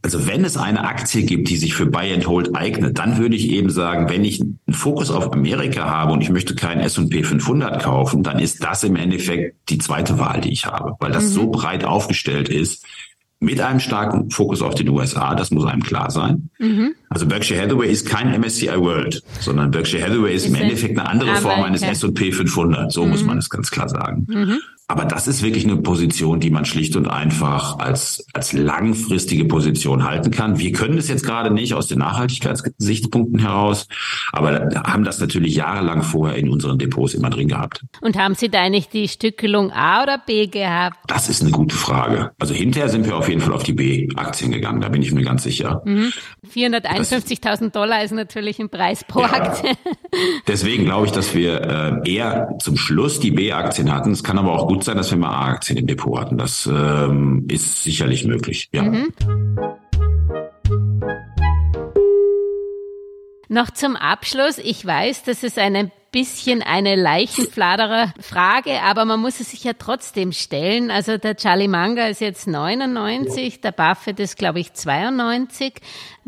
[0.03, 3.35] Also wenn es eine Aktie gibt, die sich für Buy and Hold eignet, dann würde
[3.35, 7.23] ich eben sagen, wenn ich einen Fokus auf Amerika habe und ich möchte keinen S&P
[7.23, 11.25] 500 kaufen, dann ist das im Endeffekt die zweite Wahl, die ich habe, weil das
[11.25, 11.29] mhm.
[11.29, 12.85] so breit aufgestellt ist,
[13.40, 16.50] mit einem starken Fokus auf den USA, das muss einem klar sein.
[16.59, 16.94] Mhm.
[17.09, 21.09] Also Berkshire Hathaway ist kein MSCI World, sondern Berkshire Hathaway ist, ist im Endeffekt eine
[21.09, 22.92] andere Form eines S&P 500.
[22.92, 23.11] So mhm.
[23.11, 24.26] muss man es ganz klar sagen.
[24.29, 24.59] Mhm.
[24.90, 30.03] Aber das ist wirklich eine Position, die man schlicht und einfach als, als langfristige Position
[30.03, 30.59] halten kann.
[30.59, 33.87] Wir können es jetzt gerade nicht aus den Nachhaltigkeitssichtpunkten heraus,
[34.33, 37.85] aber haben das natürlich jahrelang vorher in unseren Depots immer drin gehabt.
[38.00, 40.96] Und haben Sie da nicht die Stückelung A oder B gehabt?
[41.07, 42.33] Das ist eine gute Frage.
[42.40, 45.22] Also hinterher sind wir auf jeden Fall auf die B-Aktien gegangen, da bin ich mir
[45.22, 45.82] ganz sicher.
[45.84, 46.12] Mhm.
[46.54, 49.70] 451.000 Dollar ist natürlich ein Preis pro ja, Aktie.
[50.46, 54.12] Deswegen glaube ich, dass wir äh, eher zum Schluss die B-Aktien hatten.
[54.12, 56.36] Es kann aber auch gut sein, dass wir mal A-Aktien im Depot hatten.
[56.36, 58.68] Das ähm, ist sicherlich möglich.
[58.72, 58.82] Ja.
[58.82, 59.12] Mhm.
[63.48, 64.58] Noch zum Abschluss.
[64.58, 69.73] Ich weiß, dass es eine bisschen eine leichenfladere Frage, aber man muss es sich ja
[69.75, 70.90] trotzdem stellen.
[70.90, 75.75] Also der Charlie Manga ist jetzt 99, der Buffett ist, glaube ich, 92.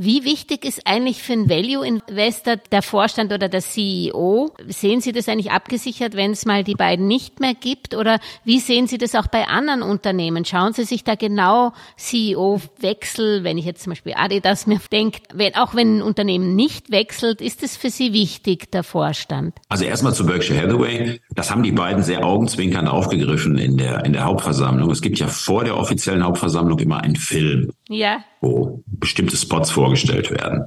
[0.05, 4.51] Wie wichtig ist eigentlich für einen Value-Investor der Vorstand oder der CEO?
[4.67, 7.95] Sehen Sie das eigentlich abgesichert, wenn es mal die beiden nicht mehr gibt?
[7.95, 10.45] Oder wie sehen Sie das auch bei anderen Unternehmen?
[10.45, 15.55] Schauen Sie sich da genau CEO-Wechsel, wenn ich jetzt zum Beispiel Adidas mir denke, wenn,
[15.55, 19.55] auch wenn ein Unternehmen nicht wechselt, ist es für Sie wichtig, der Vorstand?
[19.69, 21.21] Also erstmal zu Berkshire Hathaway.
[21.31, 24.91] Das haben die beiden sehr augenzwinkernd aufgegriffen in der, in der Hauptversammlung.
[24.91, 28.25] Es gibt ja vor der offiziellen Hauptversammlung immer einen Film, ja.
[28.41, 30.67] wo bestimmte Spots vorgestellt werden.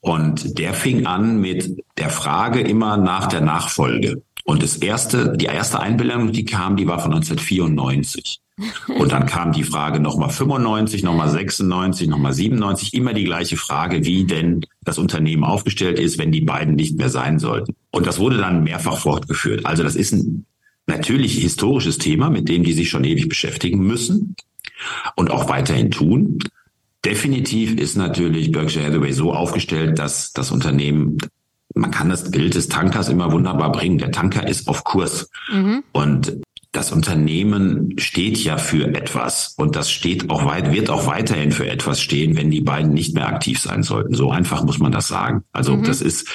[0.00, 4.22] Und der fing an mit der Frage immer nach der Nachfolge.
[4.44, 8.40] Und das erste, die erste Einbildung, die kam, die war von 1994.
[8.88, 14.04] Und dann kam die Frage nochmal 95, nochmal 96, nochmal 97, immer die gleiche Frage,
[14.04, 17.74] wie denn das Unternehmen aufgestellt ist, wenn die beiden nicht mehr sein sollten.
[17.90, 19.64] Und das wurde dann mehrfach fortgeführt.
[19.64, 20.46] Also das ist ein
[20.86, 24.34] natürlich historisches Thema, mit dem die sich schon ewig beschäftigen müssen
[25.14, 26.38] und auch weiterhin tun.
[27.04, 31.18] Definitiv ist natürlich Berkshire Hathaway so aufgestellt, dass das Unternehmen
[31.74, 33.98] man kann das Bild des Tankers immer wunderbar bringen.
[33.98, 35.30] Der Tanker ist auf Kurs.
[35.52, 35.84] Mhm.
[35.92, 36.38] Und
[36.72, 41.68] das Unternehmen steht ja für etwas und das steht auch weit, wird auch weiterhin für
[41.68, 44.14] etwas stehen, wenn die beiden nicht mehr aktiv sein sollten.
[44.14, 45.44] So einfach muss man das sagen.
[45.52, 45.84] Also mhm.
[45.84, 46.28] das ist,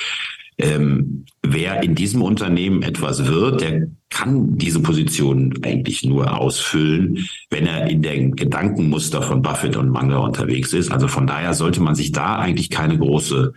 [0.57, 7.65] ähm, wer in diesem Unternehmen etwas wird, der kann diese Position eigentlich nur ausfüllen, wenn
[7.65, 10.91] er in den Gedankenmuster von Buffett und Munger unterwegs ist.
[10.91, 13.53] Also von daher sollte man sich da eigentlich keine große,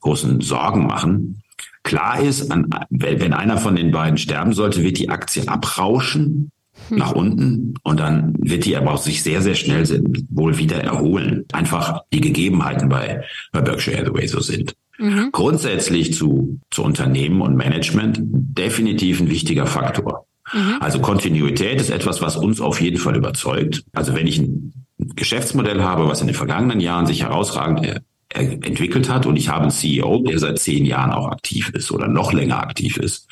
[0.00, 1.42] großen Sorgen machen.
[1.82, 2.50] Klar ist,
[2.90, 6.50] wenn einer von den beiden sterben sollte, wird die Aktie abrauschen
[6.88, 6.98] hm.
[6.98, 9.86] nach unten und dann wird die aber auch sich sehr, sehr schnell
[10.30, 11.44] wohl wieder erholen.
[11.52, 14.74] Einfach die Gegebenheiten bei, bei Berkshire Hathaway so sind.
[14.98, 15.30] Mhm.
[15.32, 20.26] Grundsätzlich zu, zu Unternehmen und Management definitiv ein wichtiger Faktor.
[20.52, 20.76] Mhm.
[20.80, 23.84] Also Kontinuität ist etwas, was uns auf jeden Fall überzeugt.
[23.92, 29.24] Also wenn ich ein Geschäftsmodell habe, was in den vergangenen Jahren sich herausragend entwickelt hat
[29.24, 32.60] und ich habe einen CEO, der seit zehn Jahren auch aktiv ist oder noch länger
[32.60, 33.26] aktiv ist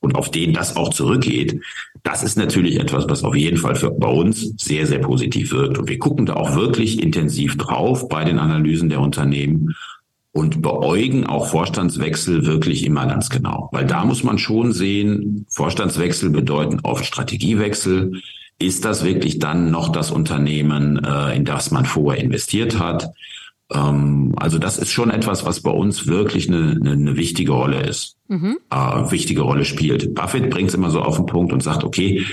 [0.00, 1.60] und auf den das auch zurückgeht,
[2.04, 5.78] das ist natürlich etwas, was auf jeden Fall für bei uns sehr, sehr positiv wirkt.
[5.78, 9.74] Und wir gucken da auch wirklich intensiv drauf bei den Analysen der Unternehmen
[10.36, 13.70] und beäugen auch Vorstandswechsel wirklich immer ganz genau.
[13.72, 18.20] Weil da muss man schon sehen, Vorstandswechsel bedeuten oft Strategiewechsel.
[18.58, 23.10] Ist das wirklich dann noch das Unternehmen, äh, in das man vorher investiert hat?
[23.72, 27.80] Ähm, also das ist schon etwas, was bei uns wirklich eine, eine, eine wichtige Rolle
[27.80, 28.58] ist, mhm.
[28.70, 30.14] äh, wichtige Rolle spielt.
[30.14, 32.24] Buffett bringt es immer so auf den Punkt und sagt, okay,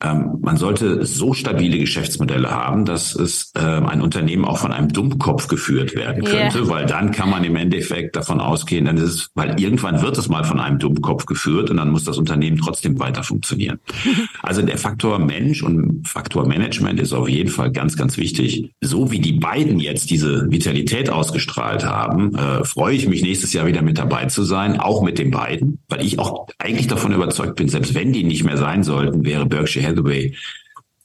[0.00, 4.88] ähm, man sollte so stabile Geschäftsmodelle haben, dass es äh, ein Unternehmen auch von einem
[4.88, 6.68] Dummkopf geführt werden könnte, yeah.
[6.68, 10.28] weil dann kann man im Endeffekt davon ausgehen, dann ist es, weil irgendwann wird es
[10.28, 13.80] mal von einem Dummkopf geführt und dann muss das Unternehmen trotzdem weiter funktionieren.
[14.42, 18.70] also der Faktor Mensch und Faktor Management ist auf jeden Fall ganz, ganz wichtig.
[18.80, 23.66] So wie die beiden jetzt diese Vitalität ausgestrahlt haben, äh, freue ich mich nächstes Jahr
[23.66, 27.56] wieder mit dabei zu sein, auch mit den beiden, weil ich auch eigentlich davon überzeugt
[27.56, 30.34] bin, selbst wenn die nicht mehr sein sollten, wäre Berkshire Hathaway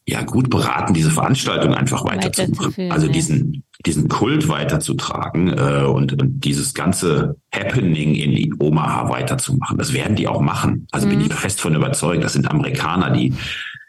[0.06, 2.92] ja gut beraten, diese Veranstaltung einfach weiterzumachen.
[2.92, 9.78] Also diesen, diesen Kult weiterzutragen äh, und, und dieses ganze Happening in Omaha weiterzumachen.
[9.78, 10.88] Das werden die auch machen.
[10.92, 11.12] Also mhm.
[11.12, 12.24] bin ich fest von überzeugt.
[12.24, 13.34] Das sind Amerikaner, die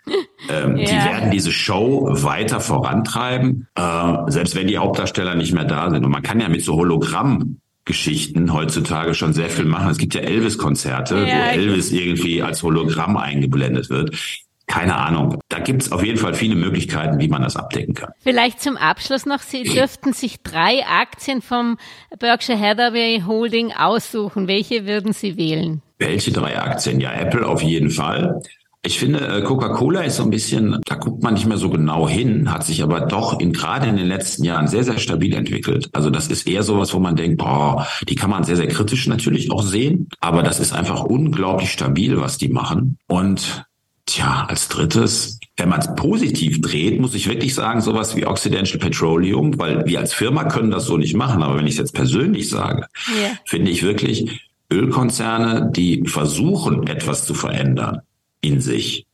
[0.51, 0.85] ähm, ja.
[0.85, 6.05] Die werden diese Show weiter vorantreiben, äh, selbst wenn die Hauptdarsteller nicht mehr da sind.
[6.05, 9.91] Und man kann ja mit so Hologramm Geschichten heutzutage schon sehr viel machen.
[9.91, 14.44] Es gibt ja Elvis-Konzerte, ja, wo Elvis irgendwie als Hologramm eingeblendet wird.
[14.75, 15.39] Keine Ahnung.
[15.49, 18.11] Da gibt es auf jeden Fall viele Möglichkeiten, wie man das abdecken kann.
[18.19, 21.79] Vielleicht zum Abschluss noch, Sie dürften sich drei Aktien vom
[22.19, 24.49] Berkshire Hathaway Holding aussuchen.
[24.49, 25.81] Welche würden Sie wählen?
[25.99, 26.99] Welche drei Aktien?
[26.99, 28.43] Ja, Apple auf jeden Fall.
[28.83, 32.09] Ich finde, äh, Coca-Cola ist so ein bisschen, da guckt man nicht mehr so genau
[32.09, 35.89] hin, hat sich aber doch in, gerade in den letzten Jahren sehr, sehr stabil entwickelt.
[35.93, 39.07] Also das ist eher sowas, wo man denkt, boah, die kann man sehr, sehr kritisch
[39.07, 42.99] natürlich auch sehen, aber das ist einfach unglaublich stabil, was die machen.
[43.07, 43.65] Und
[44.07, 48.79] Tja, als drittes, wenn man es positiv dreht, muss ich wirklich sagen, sowas wie Occidental
[48.79, 51.43] Petroleum, weil wir als Firma können das so nicht machen.
[51.43, 53.39] Aber wenn ich es jetzt persönlich sage, yeah.
[53.47, 58.01] finde ich wirklich Ölkonzerne, die versuchen, etwas zu verändern
[58.41, 59.07] in sich.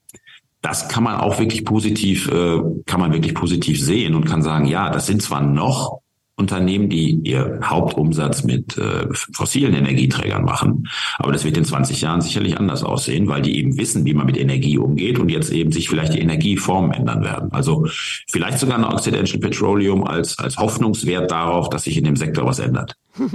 [0.62, 4.66] Das kann man auch wirklich positiv, äh, kann man wirklich positiv sehen und kann sagen,
[4.66, 6.00] ja, das sind zwar noch
[6.40, 10.88] Unternehmen, die ihr Hauptumsatz mit äh, fossilen Energieträgern machen.
[11.18, 14.26] Aber das wird in 20 Jahren sicherlich anders aussehen, weil die eben wissen, wie man
[14.26, 17.52] mit Energie umgeht und jetzt eben sich vielleicht die Energieformen ändern werden.
[17.52, 17.86] Also
[18.28, 22.58] vielleicht sogar ein Occidental Petroleum als, als Hoffnungswert darauf, dass sich in dem Sektor was
[22.58, 22.94] ändert.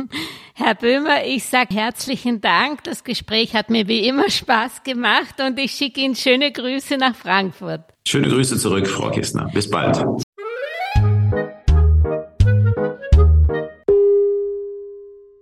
[0.53, 2.83] Herr Böhmer, ich sage herzlichen Dank.
[2.83, 7.15] Das Gespräch hat mir wie immer Spaß gemacht und ich schicke Ihnen schöne Grüße nach
[7.15, 7.81] Frankfurt.
[8.07, 9.49] Schöne Grüße zurück, Frau Kistner.
[9.53, 10.03] Bis bald.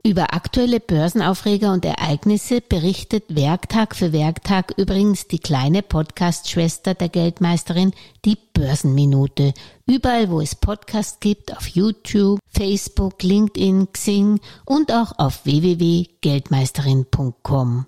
[0.06, 7.94] Über aktuelle Börsenaufreger und Ereignisse berichtet Werktag für Werktag übrigens die kleine Podcast-Schwester der Geldmeisterin,
[8.26, 9.54] die Börsenminute.
[9.86, 17.86] Überall, wo es Podcasts gibt, auf YouTube, Facebook, LinkedIn, Xing und auch auf www.geldmeisterin.com.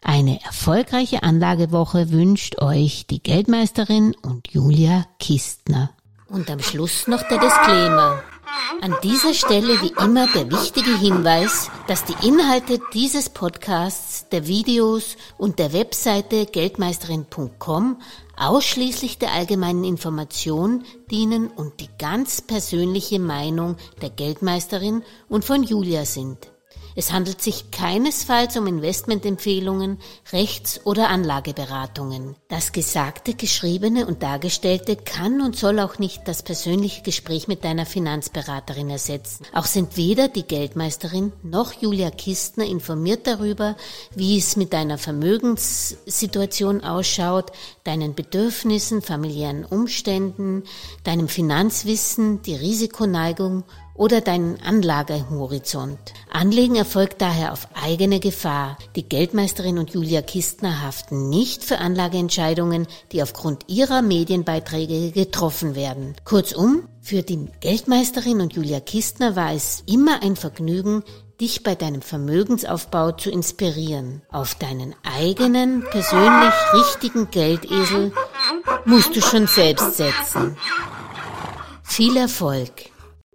[0.00, 5.90] Eine erfolgreiche Anlagewoche wünscht euch die Geldmeisterin und Julia Kistner.
[6.28, 8.22] Und am Schluss noch der Disclaimer.
[8.80, 15.16] An dieser Stelle wie immer der wichtige Hinweis, dass die Inhalte dieses Podcasts, der Videos
[15.36, 18.00] und der Webseite geldmeisterin.com
[18.36, 26.04] ausschließlich der allgemeinen Information dienen und die ganz persönliche Meinung der Geldmeisterin und von Julia
[26.04, 26.50] sind.
[26.98, 29.98] Es handelt sich keinesfalls um Investmentempfehlungen,
[30.32, 32.34] Rechts- oder Anlageberatungen.
[32.48, 37.86] Das Gesagte, Geschriebene und Dargestellte kann und soll auch nicht das persönliche Gespräch mit deiner
[37.86, 39.46] Finanzberaterin ersetzen.
[39.52, 43.76] Auch sind weder die Geldmeisterin noch Julia Kistner informiert darüber,
[44.16, 47.52] wie es mit deiner Vermögenssituation ausschaut,
[47.84, 50.64] deinen Bedürfnissen, familiären Umständen,
[51.04, 53.62] deinem Finanzwissen, die Risikoneigung
[53.98, 55.98] oder deinen Anlagehorizont.
[56.30, 58.78] Anlegen erfolgt daher auf eigene Gefahr.
[58.96, 66.14] Die Geldmeisterin und Julia Kistner haften nicht für Anlageentscheidungen, die aufgrund ihrer Medienbeiträge getroffen werden.
[66.24, 71.02] Kurzum, für die Geldmeisterin und Julia Kistner war es immer ein Vergnügen,
[71.40, 74.22] dich bei deinem Vermögensaufbau zu inspirieren.
[74.30, 78.12] Auf deinen eigenen, persönlich richtigen Geldesel
[78.84, 80.56] musst du schon selbst setzen.
[81.82, 82.70] Viel Erfolg!